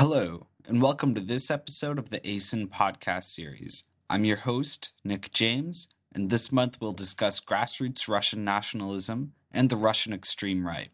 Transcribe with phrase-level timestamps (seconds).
[0.00, 3.84] Hello, and welcome to this episode of the ASEN podcast series.
[4.08, 9.76] I'm your host, Nick James, and this month we'll discuss grassroots Russian nationalism and the
[9.76, 10.88] Russian extreme right.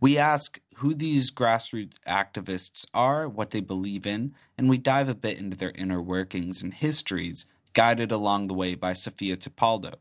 [0.00, 5.14] We ask who these grassroots activists are, what they believe in, and we dive a
[5.14, 9.94] bit into their inner workings and histories, guided along the way by Sofia Tipaldou,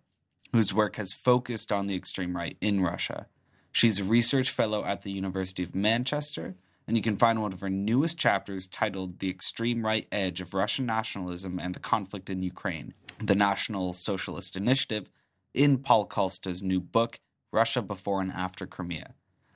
[0.51, 3.27] whose work has focused on the extreme right in Russia.
[3.71, 6.55] She's a research fellow at the University of Manchester
[6.87, 10.53] and you can find one of her newest chapters titled The Extreme Right Edge of
[10.53, 15.09] Russian Nationalism and the Conflict in Ukraine, the National Socialist Initiative,
[15.53, 17.19] in Paul Kolstø's new book,
[17.51, 19.13] Russia Before and After Crimea.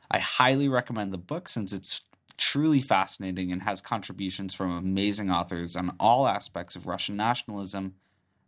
[0.09, 2.01] I highly recommend the book since it's
[2.37, 7.95] truly fascinating and has contributions from amazing authors on all aspects of Russian nationalism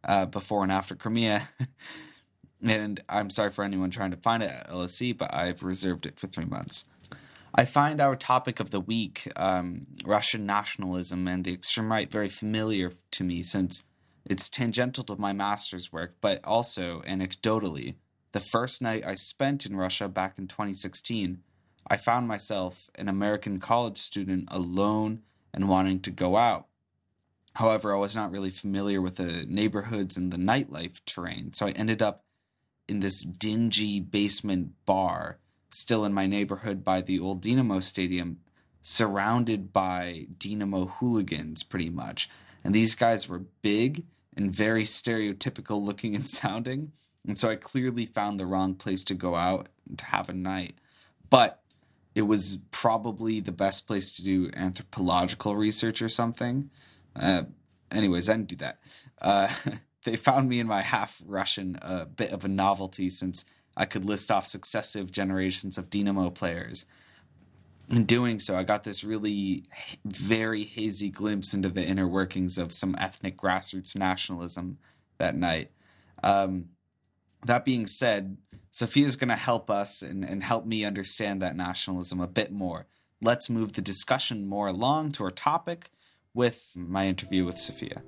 [0.03, 1.47] uh, before and after Crimea.
[2.63, 6.19] and I'm sorry for anyone trying to find it at LSE, but I've reserved it
[6.19, 6.85] for three months.
[7.55, 12.29] I find our topic of the week, um, Russian nationalism and the extreme right, very
[12.29, 13.83] familiar to me since
[14.25, 17.95] it's tangential to my master's work, but also anecdotally.
[18.31, 21.43] The first night I spent in Russia back in 2016,
[21.87, 25.21] I found myself an American college student alone
[25.53, 26.67] and wanting to go out.
[27.55, 31.71] However, I was not really familiar with the neighborhoods and the nightlife terrain, so I
[31.71, 32.23] ended up
[32.87, 35.37] in this dingy basement bar
[35.73, 38.39] still in my neighborhood by the old Dynamo Stadium,
[38.81, 42.29] surrounded by Dynamo hooligans, pretty much.
[42.63, 46.91] And these guys were big and very stereotypical looking and sounding.
[47.27, 50.75] And so I clearly found the wrong place to go out to have a night.
[51.29, 51.61] But
[52.15, 56.69] it was probably the best place to do anthropological research or something.
[57.15, 57.43] Uh,
[57.91, 58.79] anyways, I didn't do that.
[59.21, 59.47] Uh,
[60.03, 63.85] they found me in my half Russian a uh, bit of a novelty since I
[63.85, 66.85] could list off successive generations of Dynamo players.
[67.89, 69.63] In doing so, I got this really
[70.05, 74.77] very hazy glimpse into the inner workings of some ethnic grassroots nationalism
[75.17, 75.71] that night.
[76.23, 76.69] Um,
[77.45, 78.37] that being said,
[78.71, 82.87] Sofia's going to help us and, and help me understand that nationalism a bit more.
[83.21, 85.91] Let's move the discussion more along to our topic
[86.33, 88.01] with my interview with Sophia.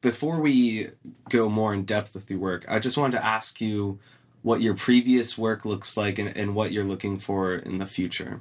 [0.00, 0.88] Before we
[1.28, 3.98] go more in depth with your work, I just wanted to ask you
[4.42, 8.40] what your previous work looks like and, and what you're looking for in the future.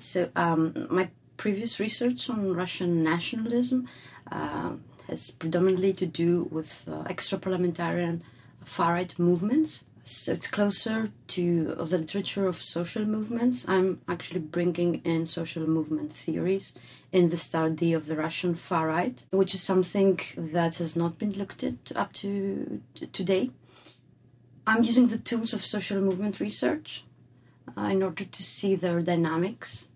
[0.00, 3.88] So, um, my previous research on Russian nationalism
[4.32, 4.72] uh,
[5.08, 8.22] has predominantly to do with uh, extra parliamentarian
[8.64, 13.64] far right movements so it's closer to the literature of social movements.
[13.68, 16.72] I'm actually bringing in social movement theories
[17.12, 21.32] in the study of the Russian far right, which is something that has not been
[21.32, 22.80] looked at up to
[23.12, 23.50] today.
[24.66, 27.04] I'm using the tools of social movement research
[27.76, 29.88] uh, in order to see their dynamics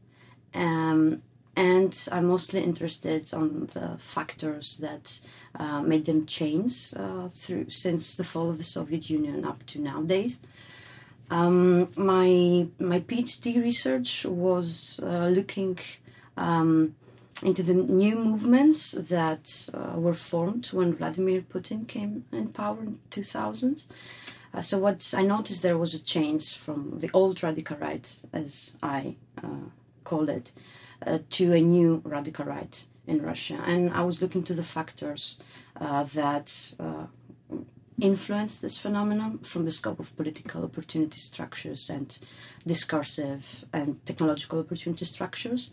[0.54, 1.22] um,
[1.56, 5.20] and I'm mostly interested on the factors that
[5.58, 9.80] uh, made them change uh, through since the fall of the Soviet Union up to
[9.80, 10.40] nowadays.
[11.30, 15.78] Um, my my PhD research was uh, looking
[16.36, 16.94] um,
[17.42, 22.98] into the new movements that uh, were formed when Vladimir Putin came in power in
[23.10, 23.84] 2000.
[24.52, 28.74] Uh, so what I noticed there was a change from the old radical right, as
[28.82, 29.68] I uh,
[30.04, 30.52] call it,
[31.06, 33.60] uh, to a new radical right in Russia.
[33.66, 35.38] And I was looking to the factors
[35.80, 37.06] uh, that uh,
[38.00, 42.18] influence this phenomenon from the scope of political opportunity structures and
[42.66, 45.70] discursive and technological opportunity structures.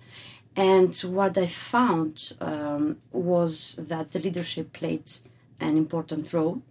[0.55, 5.09] And what I found um, was that the leadership played
[5.59, 6.61] an important role.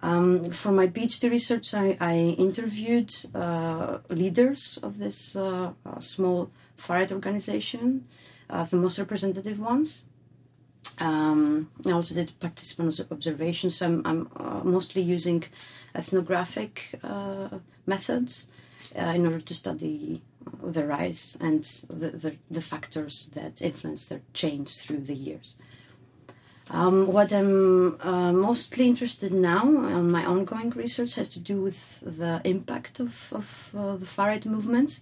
[0.00, 6.50] Um, for my PhD research, I, I interviewed uh, leaders of this uh, uh small
[6.76, 8.06] far right organization,
[8.50, 10.04] uh, the most representative ones.
[10.98, 13.76] Um, I also did participant observations.
[13.76, 15.44] So I'm, I'm uh, mostly using
[15.94, 17.48] ethnographic uh,
[17.86, 18.46] methods
[18.96, 20.22] uh, in order to study
[20.62, 25.54] the rise and the, the, the, factors that influence their change through the years.
[26.70, 32.00] Um, what I'm uh, mostly interested now on my ongoing research has to do with
[32.00, 35.00] the impact of, of uh, the far right movements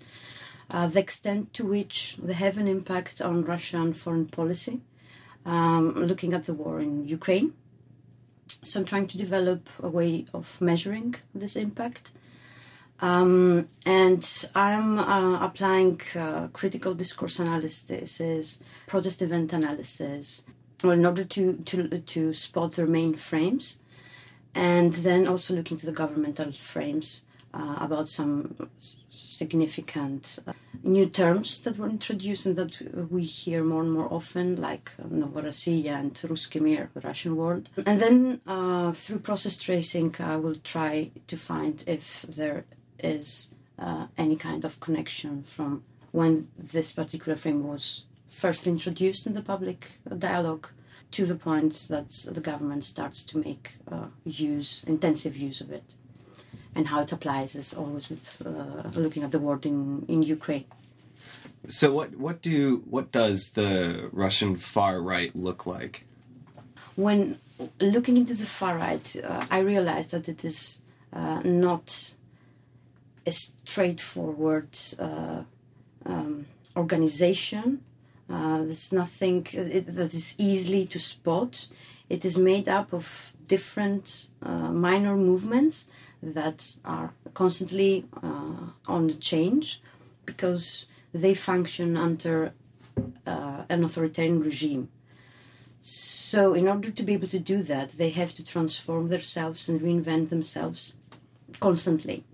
[0.70, 4.80] uh, the extent to which they have an impact on Russian foreign policy,
[5.44, 7.54] um, looking at the war in Ukraine.
[8.62, 12.12] So I'm trying to develop a way of measuring this impact.
[13.00, 14.22] Um, and
[14.54, 20.42] I'm uh, applying uh, critical discourse analysis, protest event analysis,
[20.84, 23.78] well, in order to, to, to spot their main frames.
[24.54, 28.54] and then also looking to the governmental frames uh, about some
[29.08, 30.52] significant uh,
[30.82, 35.98] new terms that were introduced and that we hear more and more often, like Novorossiya
[35.98, 37.68] and Ruski Mir, the Russian world.
[37.86, 42.64] And then uh, through process tracing, I will try to find if there
[42.98, 43.48] is
[43.78, 45.82] uh, any kind of connection from
[46.12, 50.68] when this particular frame was first introduced in the public dialogue
[51.10, 55.94] to the point that the government starts to make uh, use, intensive use of it,
[56.74, 60.64] and how it applies is always with uh, looking at the word in, in Ukraine.
[61.66, 66.06] So, what what do what does the Russian far right look like?
[66.96, 67.38] When
[67.80, 70.80] looking into the far right, uh, I realized that it is
[71.12, 72.14] uh, not
[73.26, 75.42] a straightforward uh,
[76.06, 77.80] um, organization
[78.30, 81.66] uh, there's nothing that is easily to spot.
[82.08, 85.86] It is made up of different uh, minor movements
[86.22, 89.80] that are constantly uh, on the change
[90.26, 92.52] because they function under
[93.26, 94.88] uh, an authoritarian regime.
[95.82, 99.80] So, in order to be able to do that, they have to transform themselves and
[99.80, 100.94] reinvent themselves
[101.58, 102.24] constantly.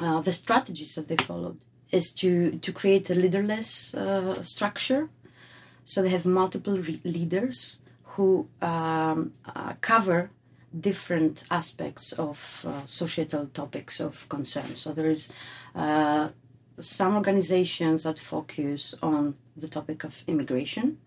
[0.00, 1.58] Uh, the strategies that they followed
[1.92, 5.10] is to, to create a leaderless uh, structure.
[5.84, 10.30] So they have multiple re- leaders who um, uh, cover
[10.78, 14.76] different aspects of uh, societal topics of concern.
[14.76, 15.28] So there is
[15.74, 16.28] uh,
[16.78, 20.98] some organizations that focus on the topic of immigration,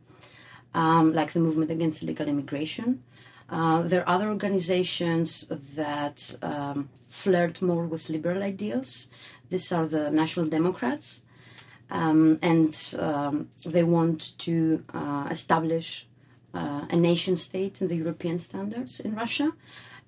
[0.73, 3.03] um, like the movement against illegal immigration.
[3.50, 9.07] Uh, there are other organizations that um, flirt more with liberal ideals.
[9.50, 11.23] These are the National Democrats,
[11.89, 16.07] um, and um, they want to uh, establish
[16.53, 19.53] uh, a nation state in the European standards in Russia,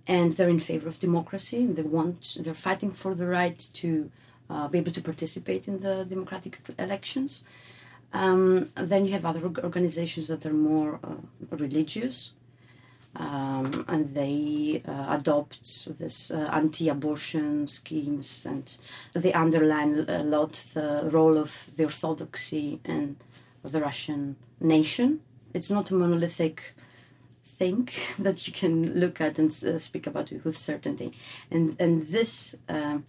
[0.07, 1.57] and they're in favor of democracy.
[1.57, 4.11] And they want they're fighting for the right to
[4.49, 7.43] uh, be able to participate in the democratic elections.
[8.13, 11.15] Um, then you have other organizations that are more uh,
[11.51, 12.33] religious
[13.15, 18.77] um, and they uh, adopt this uh, anti-abortion schemes and
[19.13, 23.17] they underline a lot the role of the orthodoxy in
[23.63, 25.21] the Russian nation.
[25.53, 26.73] It's not a monolithic
[27.43, 27.89] thing
[28.19, 31.13] that you can look at and uh, speak about it with certainty,
[31.49, 32.55] and and this.
[32.67, 32.99] Uh,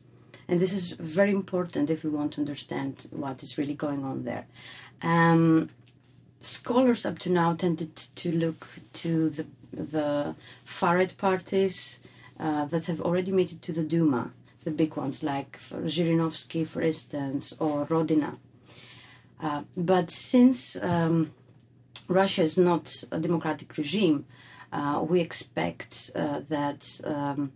[0.48, 4.24] and this is very important if we want to understand what is really going on
[4.24, 4.44] there.
[5.00, 5.70] Um,
[6.40, 10.34] scholars up to now tended to look to the the
[10.64, 12.00] far right parties
[12.38, 14.32] uh, that have already made it to the Duma,
[14.64, 18.36] the big ones like Zhirinovsky, for instance, or Rodina.
[19.40, 21.32] Uh, but since um,
[22.08, 24.24] Russia is not a democratic regime,
[24.72, 27.52] uh, we expect uh, that um,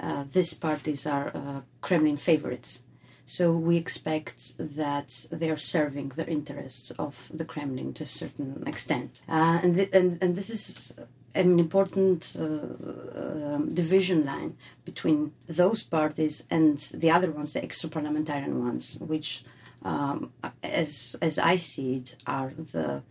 [0.00, 2.82] uh, these parties are uh, Kremlin favorites.
[3.24, 8.62] So we expect that they are serving the interests of the Kremlin to a certain
[8.66, 10.92] extent, and, th- and and this is
[11.34, 17.90] an important uh, um, division line between those parties and the other ones, the extra
[17.90, 19.44] parliamentarian ones, which,
[19.82, 20.30] um,
[20.62, 23.02] as as I see it, are the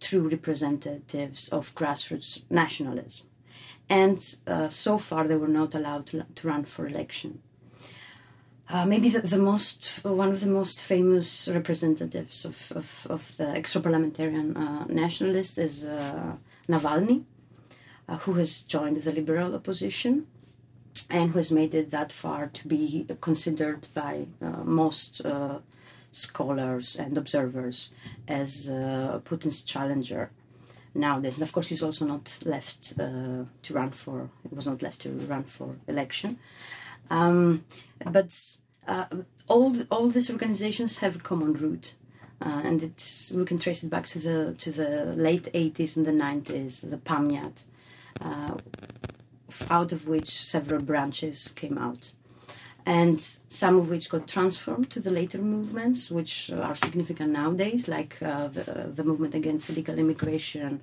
[0.00, 3.26] true representatives of grassroots nationalism.
[3.88, 7.42] And uh, so far, they were not allowed to, to run for election.
[8.68, 13.48] Uh, maybe the, the, most one of the most famous representatives of, of, of the
[13.48, 16.36] extra parliamentarian uh, nationalists is uh,
[16.68, 17.24] Navalny,
[18.08, 20.28] uh, who has joined the liberal opposition
[21.08, 25.20] and who has made it that far to be considered by uh, most
[26.12, 27.90] scholars and observers
[28.26, 30.30] as uh, Putin's challenger
[30.94, 31.36] nowadays.
[31.36, 34.30] And of course, he's also not left uh, to run for.
[34.48, 36.38] He was not left to run for election.
[37.10, 37.64] Um,
[38.04, 38.36] but
[38.86, 39.06] uh,
[39.48, 41.94] all all these organizations have a common root.
[42.42, 46.06] Uh, and it's we can trace it back to the to the late 80s and
[46.06, 47.64] the 90s, the Pamyat,
[48.20, 48.56] uh,
[49.68, 52.12] out of which several branches came out.
[52.86, 58.20] And some of which got transformed to the later movements, which are significant nowadays, like
[58.22, 60.80] uh, the, the movement against illegal immigration,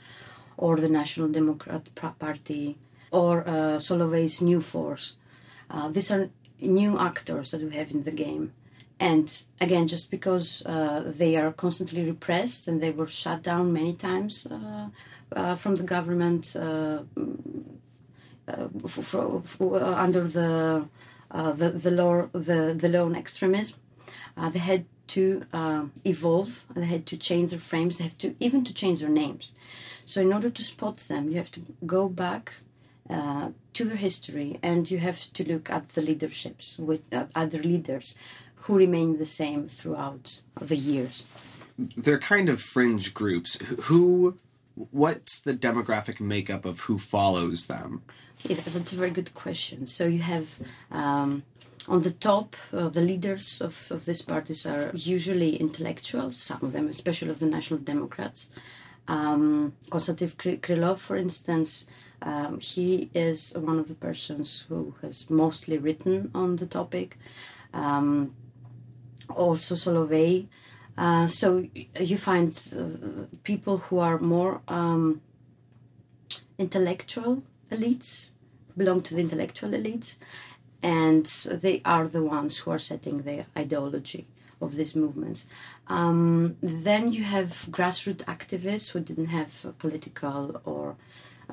[0.58, 1.84] or the National Democrat
[2.20, 2.78] Party,
[3.12, 5.16] or uh, Solovey's New Force.
[5.70, 6.30] Uh, these are
[6.62, 8.54] new actors that we have in the game
[9.00, 13.94] and again just because uh, they are constantly repressed and they were shut down many
[13.94, 14.88] times uh,
[15.36, 17.04] uh, from the government uh,
[18.48, 18.68] uh,
[19.96, 20.88] under the,
[21.32, 23.78] the the law the the law on extremism
[24.52, 25.44] they had to
[26.04, 29.54] evolve they had to change their frames they have to even to change their names
[30.06, 32.62] so in order to spot them you have to go back
[33.10, 37.60] uh, to their history, and you have to look at the leaderships with uh, other
[37.60, 38.16] leaders
[38.56, 41.26] who remain the same throughout the years.
[41.78, 43.60] They're kind of fringe groups.
[43.84, 44.38] Who,
[44.92, 48.04] what's the demographic makeup of who follows them?
[48.46, 49.88] That's a very good question.
[49.88, 50.60] So you have
[50.92, 51.44] um,
[51.88, 56.74] on the top, uh, the leaders of, of these parties are usually intellectuals, some of
[56.74, 58.50] them, especially of the National Democrats.
[59.08, 61.88] Um, Konstantin Krylov, for instance,
[62.22, 67.18] um, he is one of the persons who has mostly written on the topic.
[67.74, 68.36] Um,
[69.30, 70.48] also, Solovey.
[70.98, 71.68] Uh, so
[72.00, 75.22] you find uh, people who are more um,
[76.58, 78.30] intellectual elites,
[78.76, 80.18] belong to the intellectual elites,
[80.82, 84.28] and they are the ones who are setting the ideology
[84.60, 85.46] of these movements.
[85.88, 90.96] Um, then you have grassroots activists who didn't have political or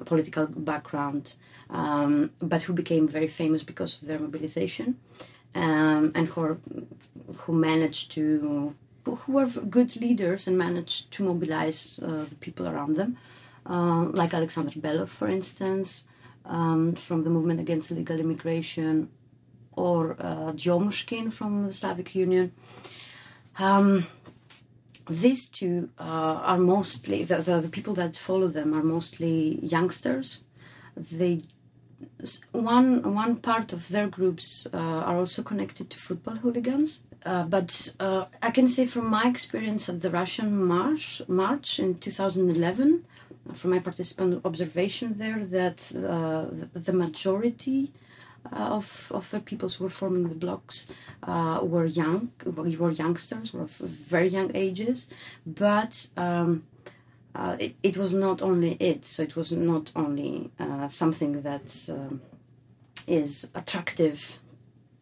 [0.04, 1.34] political background,
[1.70, 4.98] um, but who became very famous because of their mobilization,
[5.54, 6.58] um, and who are,
[7.36, 8.74] who managed to
[9.04, 13.16] who are good leaders and manage to mobilize uh, the people around them,
[13.66, 16.04] uh, like Alexander Belov, for instance,
[16.46, 19.08] um, from the movement against illegal immigration,
[19.72, 20.52] or uh,
[21.30, 22.52] from the Slavic Union.
[23.58, 24.06] Um,
[25.08, 30.42] these two uh, are mostly the, the, the, people that follow them are mostly youngsters.
[30.96, 31.40] They
[32.52, 37.02] one one part of their groups uh, are also connected to football hooligans.
[37.24, 41.94] Uh, but uh, I can say from my experience at the Russian March March in
[41.94, 43.04] 2011,
[43.54, 47.92] from my participant observation there, that uh, the majority
[48.52, 50.86] uh, of of the peoples who were forming the blocks
[51.22, 55.06] uh, were young, were youngsters, were of very young ages,
[55.46, 56.08] but.
[56.16, 56.64] Um,
[57.36, 60.52] uh, it, it, was not only it, so it was not only
[60.86, 62.20] something that um,
[63.08, 64.38] is attractive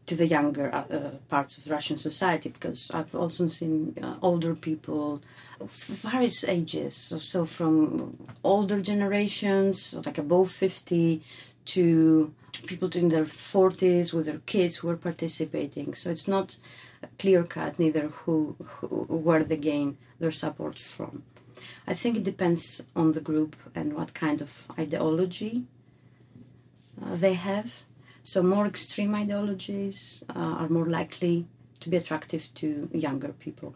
[0.07, 5.23] to the younger uh, uh, parts of Russian society, because I've also seen older people
[5.61, 11.23] of various ages, so, so, from older generations, like above 50,
[11.65, 12.35] to
[12.67, 15.95] people in their 40s with their kids who are participating.
[15.95, 16.57] So it's not
[17.19, 21.23] clear cut neither who, who where they gain their support from.
[21.87, 25.65] I think it depends on the group and what kind of ideology
[27.03, 27.83] uh, they have.
[28.23, 31.47] So more extreme ideologies uh, are more likely
[31.81, 33.75] to be attractive to younger people.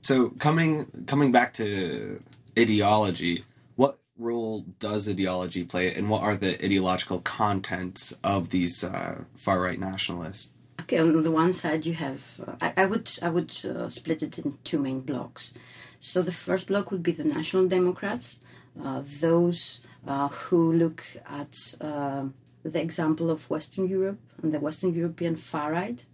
[0.00, 2.20] So coming coming back to
[2.58, 3.44] ideology,
[3.76, 9.60] what role does ideology play, and what are the ideological contents of these uh, far
[9.60, 10.50] right nationalists?
[10.80, 14.22] Okay, on the one side you have, uh, I, I, would I would uh, split
[14.22, 15.54] it in two main blocks.
[16.00, 18.40] So the first block would be the National Democrats,
[18.82, 22.24] uh, those uh, who look at uh,
[22.64, 26.04] the example of Western Europe and the Western European far right.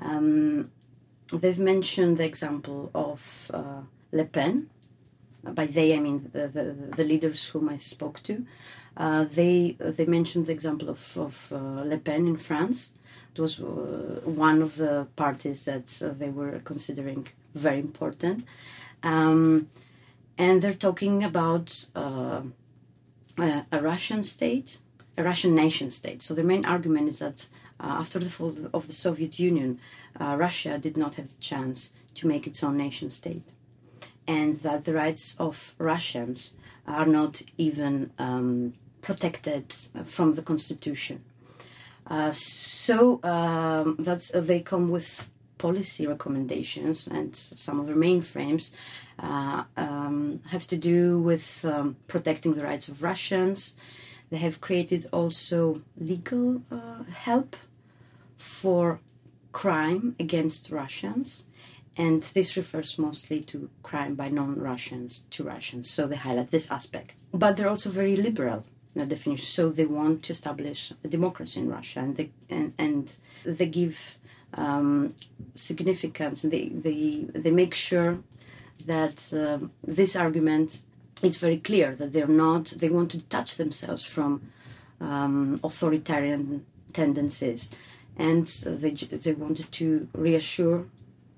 [0.00, 0.70] Um,
[1.32, 3.50] they've mentioned the example of
[4.12, 4.70] Le Pen,
[5.42, 6.64] by they I mean the, the,
[6.96, 8.44] the leaders whom I spoke to,
[8.96, 12.92] uh, they they mentioned the example of, of uh, Le Pen in France.
[13.34, 18.44] It was uh, one of the parties that uh, they were considering very important,
[19.02, 19.68] um,
[20.36, 22.42] and they're talking about uh,
[23.38, 24.78] a, Russian state,
[25.18, 26.22] a Russian nation state.
[26.22, 27.48] So the main argument is that
[27.80, 29.78] uh, after the fall of the Soviet Union,
[30.18, 33.46] Russia did not have the chance to make its own nation state
[34.28, 36.54] and that the rights of Russians
[36.86, 39.72] are not even um, protected
[40.04, 41.24] from the constitution.
[42.06, 48.22] Uh, so um, that's uh, they come with policy recommendations, and some of the main
[48.22, 48.70] frames
[49.18, 53.74] uh, um, have to do with um, protecting the rights of Russians.
[54.30, 57.56] They have created also legal uh, help
[58.36, 59.00] for
[59.52, 61.44] crime against Russians
[61.96, 65.90] and this refers mostly to crime by non-Russians to Russians.
[65.90, 67.16] So they highlight this aspect.
[67.34, 69.46] But they're also very liberal their definition.
[69.46, 74.16] So they want to establish a democracy in Russia, and they and, and they give
[74.54, 75.14] um,
[75.54, 76.42] significance.
[76.42, 78.18] They they they make sure
[78.86, 80.82] that uh, this argument
[81.22, 82.66] is very clear that they're not.
[82.66, 84.50] They want to detach themselves from
[85.00, 87.68] um, authoritarian tendencies,
[88.16, 90.86] and they they wanted to reassure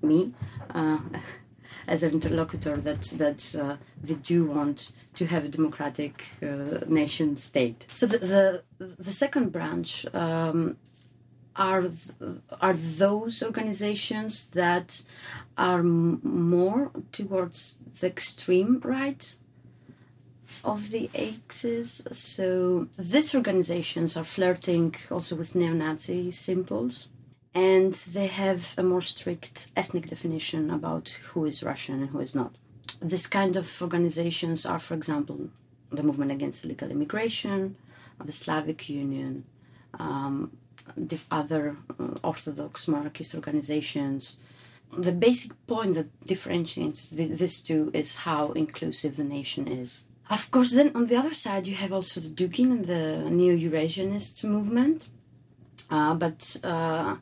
[0.01, 0.33] me
[0.73, 0.99] uh,
[1.87, 7.37] as an interlocutor that that uh, they do want to have a democratic uh, nation
[7.37, 7.85] state.
[7.93, 10.77] So the the, the second branch um,
[11.55, 11.83] are
[12.61, 15.03] are those organizations that
[15.57, 19.35] are more towards the extreme right
[20.63, 22.01] of the axes.
[22.11, 27.07] So these organizations are flirting also with neo-Nazi symbols,
[27.53, 32.33] and they have a more strict ethnic definition about who is Russian and who is
[32.35, 32.55] not.
[32.99, 35.49] This kind of organizations are, for example,
[35.91, 37.75] the movement against illegal immigration,
[38.23, 39.45] the Slavic Union,
[39.99, 40.51] um,
[41.29, 44.37] other uh, Orthodox monarchist organizations.
[44.97, 50.03] The basic point that differentiates th- these two is how inclusive the nation is.
[50.31, 53.53] Of course, then on the other side, you have also the Dugin and the Neo
[53.53, 55.09] Eurasianist movement.
[55.89, 57.17] Uh, but uh,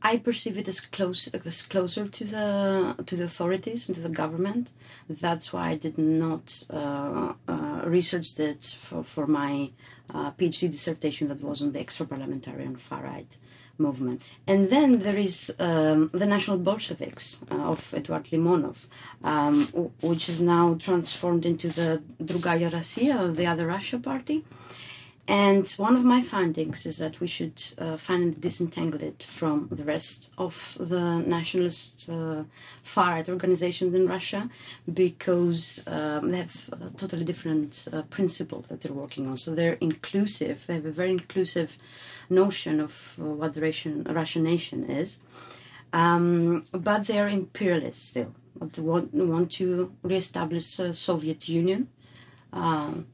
[0.00, 2.46] I perceive it as close as closer to the
[3.04, 4.70] to the authorities and to the government.
[5.08, 9.72] That's why I did not uh, uh, research that for, for my
[10.14, 13.36] uh, PhD dissertation that was on the extra parliamentarian far right
[13.80, 14.28] movement.
[14.46, 18.86] And then there is um, the National Bolsheviks uh, of Eduard Limonov,
[19.24, 19.64] um,
[20.02, 24.44] which is now transformed into the Drugaya Rossiya, the Other Russia party.
[25.30, 29.84] And one of my findings is that we should uh, finally disentangle it from the
[29.84, 32.42] rest of the nationalist uh,
[32.82, 34.50] far right organizations in Russia
[34.92, 39.36] because um, they have a totally different uh, principle that they're working on.
[39.36, 41.78] So they're inclusive, they have a very inclusive
[42.28, 45.20] notion of uh, what the Russian, Russian nation is,
[45.92, 48.34] um, but they're imperialist still.
[48.60, 51.86] They want, want to reestablish the Soviet Union.
[52.52, 53.06] Um,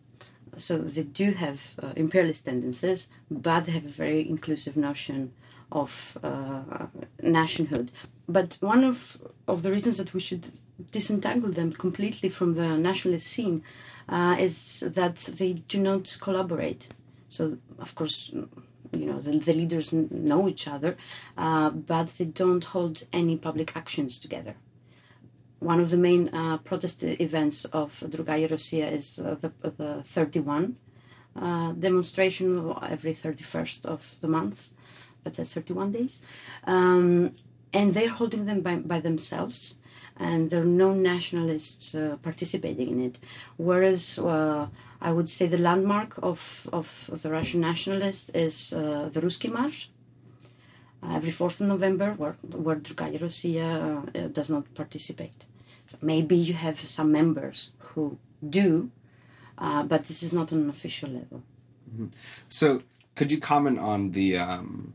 [0.56, 5.32] so they do have uh, imperialist tendencies, but they have a very inclusive notion
[5.72, 6.86] of uh,
[7.22, 7.90] nationhood.
[8.28, 10.48] But one of, of the reasons that we should
[10.92, 13.62] disentangle them completely from the nationalist scene
[14.08, 16.88] uh, is that they do not collaborate.
[17.28, 18.32] So, of course,
[18.92, 20.96] you know, the, the leaders know each other,
[21.36, 24.54] uh, but they don't hold any public actions together
[25.60, 30.76] one of the main uh, protest events of Drugaya Rossiya is uh, the, the 31
[31.40, 34.70] uh, demonstration every 31st of the month.
[35.24, 36.18] That's 31 days.
[36.64, 37.32] Um,
[37.72, 39.76] and they're holding them by, by themselves,
[40.16, 43.18] and there are no nationalists uh, participating in it.
[43.56, 44.68] Whereas uh,
[45.00, 49.52] I would say the landmark of, of, of the Russian nationalists is uh, the Ruski
[49.52, 49.90] March,
[51.02, 53.68] every 4th of November, where, where Drugaya Rossiya
[54.16, 55.44] uh, does not participate.
[55.86, 58.90] So maybe you have some members who do,
[59.58, 61.42] uh, but this is not on an official level.
[61.92, 62.06] Mm-hmm.
[62.48, 62.82] So,
[63.14, 64.94] could you comment on the, um,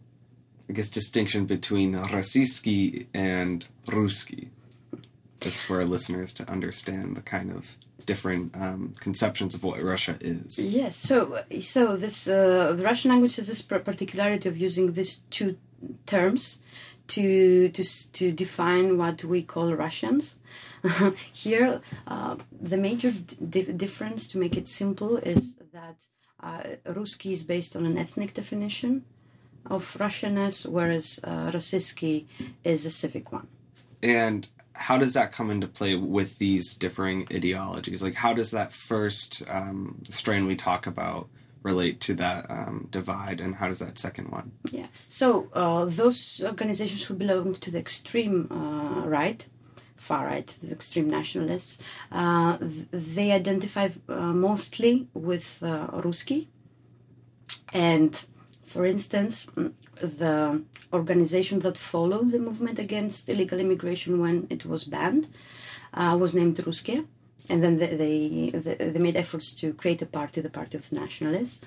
[0.69, 4.49] I guess, distinction between Rossiyski and Ruski,
[5.39, 10.17] just for our listeners to understand the kind of different um, conceptions of what Russia
[10.19, 10.59] is.
[10.59, 10.95] Yes.
[10.95, 15.57] So, so this uh, the Russian language has this particularity of using these two
[16.05, 16.59] terms
[17.07, 20.37] to to to define what we call Russians.
[21.33, 26.07] Here, uh, the major di- difference to make it simple is that
[26.41, 29.05] uh, Ruski is based on an ethnic definition
[29.65, 31.51] of Russianness, whereas uh,
[32.63, 33.47] is a civic one.
[34.01, 38.01] And how does that come into play with these differing ideologies?
[38.01, 41.29] Like, how does that first um, strain we talk about
[41.63, 44.51] relate to that um, divide, and how does that second one?
[44.71, 44.87] Yeah.
[45.07, 49.45] So uh, those organizations who belong to the extreme uh, right,
[49.95, 51.77] far right, the extreme nationalists,
[52.11, 52.57] uh,
[52.91, 56.47] they identify uh, mostly with uh, Ruski,
[57.73, 58.25] and
[58.63, 59.47] for instance,
[59.95, 65.27] the organization that followed the movement against illegal immigration when it was banned
[65.93, 67.05] uh, was named Russkie
[67.49, 71.59] and then they, they, they made efforts to create a party, the Party of Nationalists.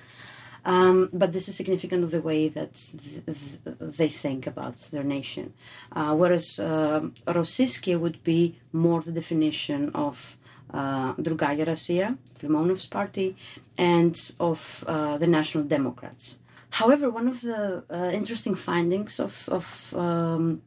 [0.65, 5.03] Um, but this is significant of the way that th- th- they think about their
[5.03, 5.53] nation.
[5.91, 10.37] Uh, whereas uh, would be more the definition of
[10.73, 13.35] uh, Drugaya Rossiya, Limonov's party,
[13.77, 16.37] and of uh, the National Democrats.
[16.71, 20.61] However, one of the uh, interesting findings of, of um,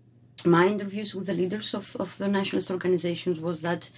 [0.45, 3.91] my interviews with the leaders of, of the nationalist organizations was that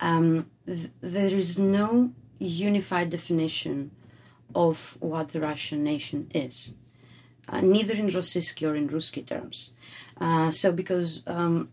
[0.00, 3.90] um, th- there is no unified definition
[4.54, 6.74] of what the Russian nation is,
[7.48, 9.72] uh, neither in Rossiyski or in Ruski terms.
[10.20, 11.68] Uh, so, because um,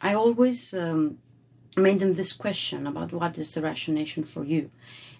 [0.00, 1.18] I always um,
[1.76, 4.70] made them this question about what is the Russian nation for you,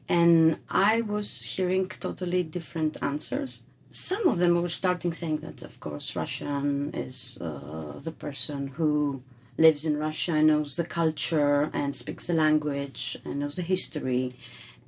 [0.08, 3.62] and I was hearing totally different answers.
[3.90, 9.22] Some of them were starting saying that, of course, Russian is uh, the person who
[9.62, 14.32] lives in Russia, knows the culture and speaks the language and knows the history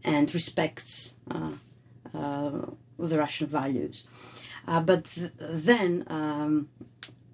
[0.03, 1.53] and respects uh,
[2.15, 2.51] uh,
[2.99, 4.05] the Russian values.
[4.67, 6.69] Uh, but th- then, um,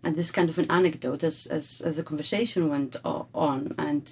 [0.04, 4.04] and this kind of an anecdote, as, as, as the conversation went on, and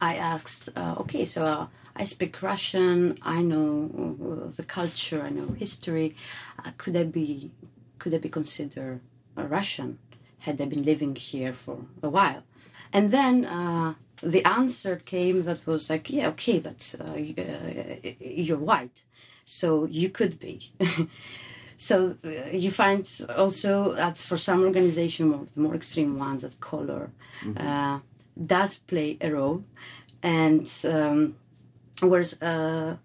[0.00, 3.16] I asked, uh, okay, so uh, I speak Russian.
[3.22, 5.22] I know uh, the culture.
[5.22, 6.16] I know history.
[6.76, 7.52] Could I be
[7.98, 9.00] could I be considered
[9.36, 9.98] a Russian?
[10.44, 12.42] Had I been living here for a while?
[12.92, 18.58] And then uh, the answer came that was like, yeah, okay, but uh, uh, you're
[18.58, 19.02] white,
[19.44, 20.72] so you could be.
[21.76, 26.60] so uh, you find also that for some organization, more, the more extreme ones, that
[26.60, 27.10] color
[27.56, 27.98] uh,
[28.46, 29.64] does play a role,
[30.22, 31.36] and um,
[32.00, 32.96] whereas uh,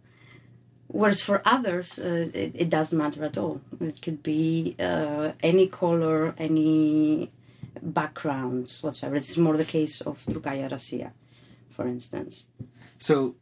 [0.89, 3.61] whereas for others uh, it, it doesn't matter at all.
[3.79, 7.31] It could be uh, any color, any
[7.81, 9.15] backgrounds whatsoever.
[9.15, 11.11] It's more the case of Drugaya Rossiya,
[11.69, 12.47] for instance.
[12.97, 13.35] So,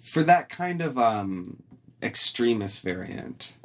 [0.00, 1.62] for that kind of um,
[2.02, 3.58] extremist variant,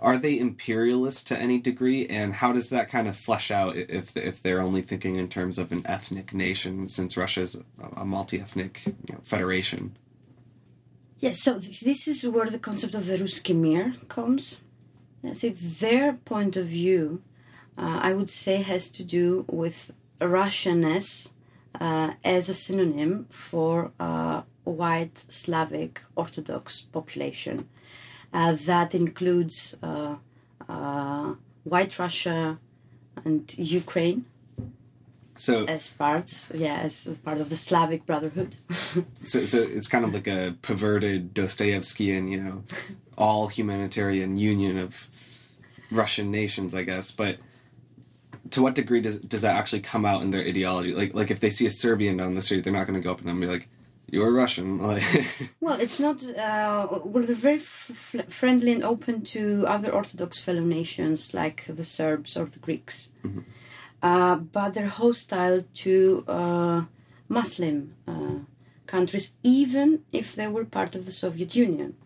[0.00, 2.06] are they imperialist to any degree?
[2.06, 5.58] And how does that kind of flesh out if if they're only thinking in terms
[5.58, 7.56] of an ethnic nation, since Russia's
[7.96, 9.96] a multi-ethnic you know, federation?
[11.24, 14.60] Yes, so this is where the concept of the Ruski Mir comes.
[15.32, 17.22] See, their point of view,
[17.78, 21.30] uh, I would say, has to do with Russianness
[21.80, 27.70] uh, as a synonym for uh, white Slavic Orthodox population.
[28.30, 30.16] Uh, that includes uh,
[31.62, 32.58] white Russia
[33.24, 34.26] and Ukraine
[35.36, 38.54] So, as parts, yeah, as, as part of the Slavic Brotherhood.
[39.24, 42.64] so, so it's kind of like a perverted Dostoevskian, you know,
[43.18, 45.08] all humanitarian union of
[45.90, 47.10] Russian nations, I guess.
[47.10, 47.38] But
[48.50, 50.94] to what degree does does that actually come out in their ideology?
[50.94, 53.10] Like, like if they see a Serbian down the street, they're not going to go
[53.12, 53.68] up to them and be like,
[54.10, 55.02] "You're Russian." Like,
[55.60, 56.22] Well, it's not.
[56.24, 61.84] Uh, well, they're very f- friendly and open to other Orthodox fellow nations like the
[61.84, 63.08] Serbs or the Greeks,
[64.04, 66.82] uh, but they're hostile to uh,
[67.28, 68.40] Muslim uh,
[68.86, 71.96] countries, even if they were part of the Soviet Union.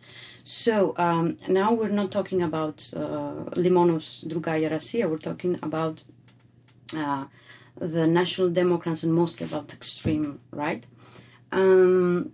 [0.45, 5.11] So um, now we're not talking about uh, Limonov's Drugaya Rossiya.
[5.11, 6.05] We're talking about
[6.97, 7.25] uh,
[7.81, 10.87] the National Democrats and mostly about extreme right.
[11.51, 12.33] Um,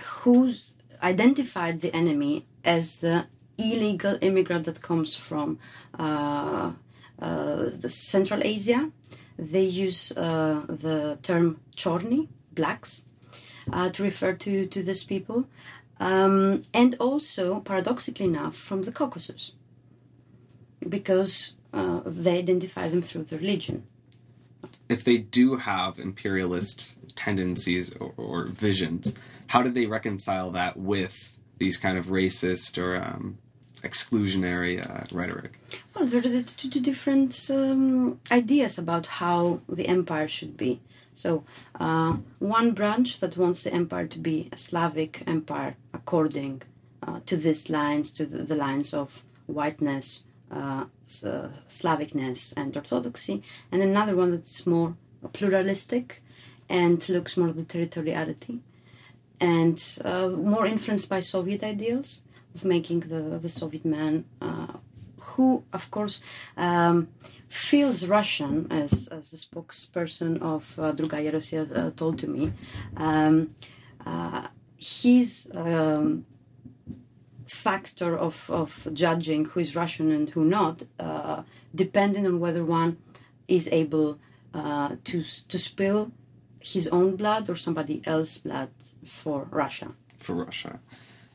[0.00, 3.26] who's identified the enemy as the
[3.58, 5.58] illegal immigrant that comes from
[5.98, 6.70] uh,
[7.20, 8.90] the Central Asia.
[9.38, 13.02] They use uh, the term chorny, blacks,
[13.72, 15.46] uh, to refer to, to these people.
[15.98, 19.52] Um, and also, paradoxically enough, from the Caucasus,
[20.88, 23.84] because uh, they identify them through the religion.
[24.90, 29.14] if they do have imperialist tendencies or, or visions,
[29.46, 33.38] how do they reconcile that with these kind of racist or um,
[33.82, 35.58] exclusionary uh, rhetoric?
[36.00, 40.80] Well, there are two, two different um, ideas about how the empire should be.
[41.12, 41.44] So,
[41.78, 46.62] uh, one branch that wants the empire to be a Slavic empire according
[47.06, 50.86] uh, to these lines, to the, the lines of whiteness, uh,
[51.22, 54.96] uh, Slavicness, and Orthodoxy, and another one that's more
[55.34, 56.22] pluralistic
[56.70, 58.60] and looks more at the territoriality
[59.38, 62.22] and uh, more influenced by Soviet ideals
[62.54, 64.78] of making the, the Soviet man, uh,
[65.20, 66.22] who, of course,
[66.56, 67.08] um,
[67.48, 72.52] feels Russian, as, as the spokesperson of uh, Drugaya Rossiya uh, told to me.
[72.96, 73.54] Um,
[74.06, 76.24] uh, his um,
[77.46, 81.42] factor of, of judging who is Russian and who not, uh,
[81.74, 82.98] depending on whether one
[83.48, 84.18] is able
[84.54, 86.12] uh, to, to spill
[86.60, 88.70] his own blood or somebody else's blood
[89.04, 89.92] for Russia.
[90.18, 90.80] for Russia.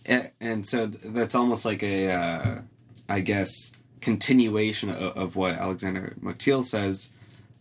[0.06, 2.62] And, and so that's almost like a, uh,
[3.08, 7.12] I guess, continuation of, of what Alexander Motyl says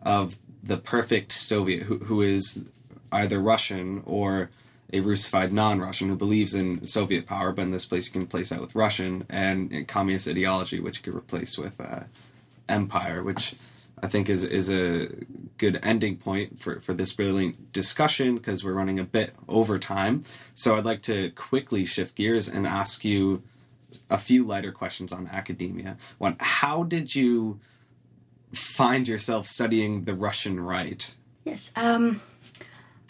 [0.03, 2.65] of the perfect Soviet who, who is
[3.13, 4.51] either Russian or
[4.93, 8.51] a Russified non-Russian who believes in Soviet power, but in this place you can replace
[8.51, 12.01] that with Russian and, and communist ideology, which you could replace with uh,
[12.69, 13.55] empire, which
[14.03, 15.09] I think is is a
[15.57, 20.25] good ending point for, for this brilliant discussion because we're running a bit over time.
[20.53, 23.43] So I'd like to quickly shift gears and ask you
[24.11, 25.97] a few lighter questions on academia.
[26.19, 27.61] One, how did you
[28.53, 31.15] find yourself studying the Russian right?
[31.45, 31.73] Yes.
[31.77, 32.21] Um,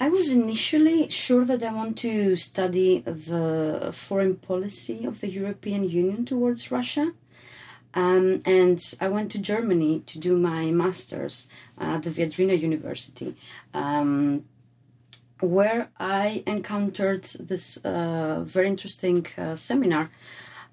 [0.00, 5.88] I was initially sure that I want to study the foreign policy of the European
[5.88, 7.12] Union towards Russia.
[7.94, 11.46] Um, and I went to Germany to do my master's
[11.78, 13.36] at the Viadrina University,
[13.72, 14.44] um,
[15.40, 20.10] where I encountered this uh, very interesting uh, seminar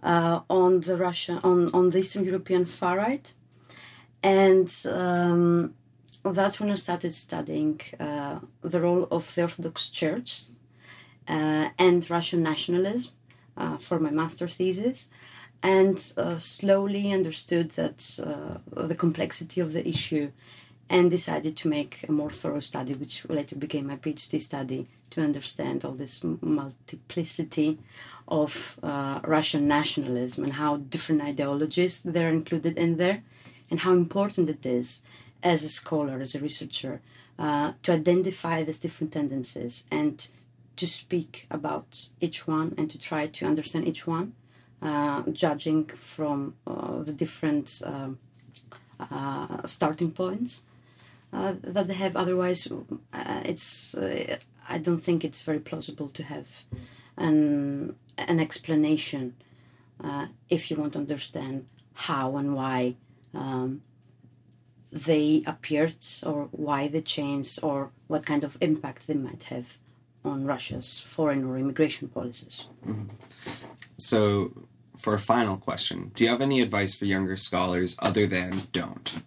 [0.04, 3.34] on the Russia on, on the Eastern European far right,
[4.24, 5.74] and um,
[6.24, 10.44] that's when I started studying uh, the role of the Orthodox Church
[11.28, 13.12] uh, and Russian nationalism
[13.58, 15.08] uh, for my master's thesis,
[15.64, 20.32] and uh, slowly understood that uh, the complexity of the issue,
[20.90, 25.22] and decided to make a more thorough study, which later became my PhD study, to
[25.22, 27.80] understand all this multiplicity
[28.32, 33.24] of uh, Russian nationalism and how different ideologies they're included in there,
[33.70, 35.02] and how important it is
[35.44, 37.02] as a scholar, as a researcher,
[37.38, 40.30] uh, to identify these different tendencies and
[40.78, 44.34] to speak about each one and to try to understand each one,
[44.82, 48.18] uh, judging from uh, the different um,
[49.00, 50.64] uh, starting points
[51.34, 52.16] uh, that they have.
[52.16, 52.68] Otherwise,
[53.46, 53.96] it's
[54.70, 56.48] I don't think it's very plausible to have
[57.18, 59.36] an an explanation
[60.50, 62.96] if you want to understand how and why.
[63.34, 63.82] Um,
[64.92, 69.78] they appeared or why they changed or what kind of impact they might have
[70.24, 72.68] on Russia's foreign or immigration policies.
[72.86, 73.16] Mm-hmm.
[73.98, 78.64] So, for a final question, do you have any advice for younger scholars other than
[78.72, 79.24] don't?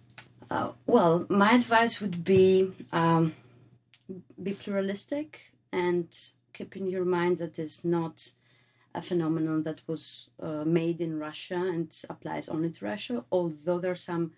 [0.49, 3.33] Uh, well, my advice would be um,
[4.41, 6.07] be pluralistic and
[6.53, 8.33] keep in your mind that it's not
[8.95, 13.91] a phenomenon that was uh, made in Russia and applies only to Russia, although there
[13.91, 14.31] are some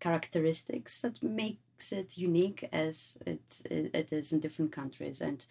[0.00, 5.20] characteristics that makes it unique as it, it is in different countries.
[5.20, 5.44] And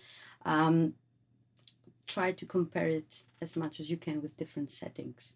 [0.46, 0.94] um,
[2.08, 5.34] try to compare it as much as you can with different settings.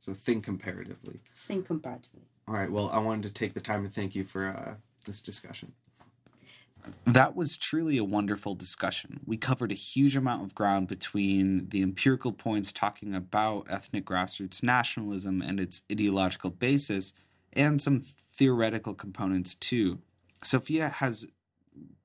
[0.00, 1.20] So think comparatively.
[1.36, 2.22] Think comparatively.
[2.46, 2.70] All right.
[2.70, 4.74] Well i wanted to take the time to thank you for uh,
[5.06, 5.72] this discussion
[7.04, 9.20] that was truly a wonderful discussion.
[9.26, 14.62] We covered a huge amount of ground between the empirical points talking about ethnic grassroots
[14.62, 17.12] nationalism and its ideological basis,
[17.52, 19.98] and some theoretical components too.
[20.42, 21.26] Sophia has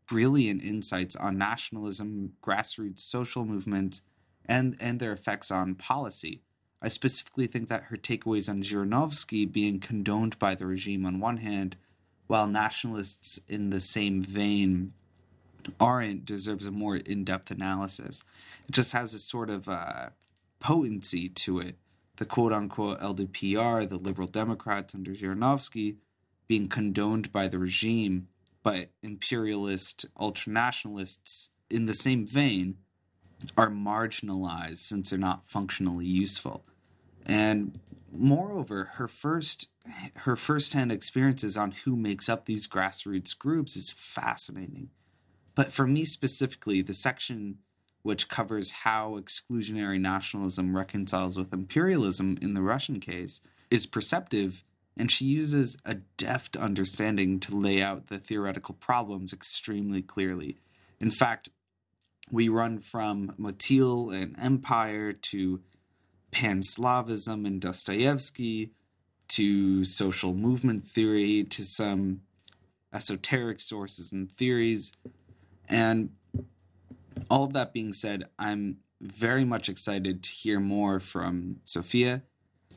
[0.07, 4.01] brilliant insights on nationalism, grassroots social movements,
[4.45, 6.41] and, and their effects on policy.
[6.81, 11.37] I specifically think that her takeaways on Zhirinovsky being condoned by the regime on one
[11.37, 11.75] hand,
[12.29, 14.93] while nationalists in the same vein
[15.79, 18.23] aren't, deserves a more in depth analysis.
[18.67, 20.09] It just has a sort of uh,
[20.59, 21.75] potency to it
[22.17, 25.95] the quote unquote LDPR, the Liberal Democrats under Zhirinovsky,
[26.47, 28.27] being condoned by the regime,
[28.61, 32.75] but imperialist ultranationalists in the same vein
[33.57, 36.63] are marginalized since they're not functionally useful.
[37.29, 37.79] And
[38.11, 39.69] moreover, her first
[40.17, 44.89] her firsthand experiences on who makes up these grassroots groups is fascinating.
[45.55, 47.59] But for me specifically, the section
[48.01, 54.63] which covers how exclusionary nationalism reconciles with imperialism in the Russian case, is perceptive,
[54.97, 60.57] and she uses a deft understanding to lay out the theoretical problems extremely clearly.
[60.99, 61.49] In fact,
[62.31, 65.61] we run from Motyl and Empire to
[66.31, 68.71] Pan-Slavism and Dostoevsky
[69.29, 72.21] to social movement theory to some
[72.93, 74.91] esoteric sources and theories.
[75.67, 76.11] And
[77.29, 82.23] all of that being said, I'm very much excited to hear more from Sophia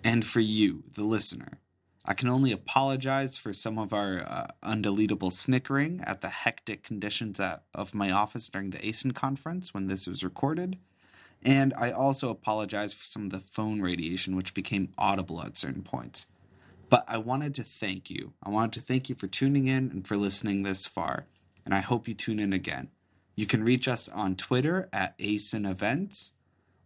[0.05, 1.59] and for you, the listener.
[2.05, 7.38] I can only apologize for some of our uh, undeletable snickering at the hectic conditions
[7.38, 10.79] at, of my office during the ASEN conference when this was recorded.
[11.44, 15.83] And I also apologize for some of the phone radiation, which became audible at certain
[15.83, 16.26] points.
[16.88, 18.35] But I wanted to thank you.
[18.42, 21.26] I wanted to thank you for tuning in and for listening this far.
[21.64, 22.88] And I hope you tune in again.
[23.35, 26.33] You can reach us on Twitter at ASEN Events,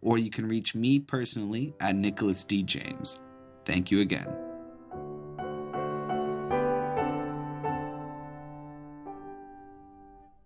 [0.00, 2.62] or you can reach me personally at Nicholas D.
[2.62, 3.18] James.
[3.64, 4.45] Thank you again.